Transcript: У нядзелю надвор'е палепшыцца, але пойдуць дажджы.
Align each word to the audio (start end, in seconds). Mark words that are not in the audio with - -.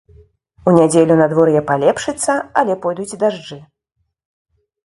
У 0.69 0.71
нядзелю 0.77 1.17
надвор'е 1.19 1.61
палепшыцца, 1.71 2.33
але 2.63 2.73
пойдуць 2.87 3.19
дажджы. 3.25 3.59